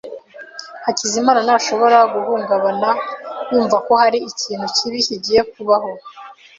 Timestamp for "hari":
4.01-4.17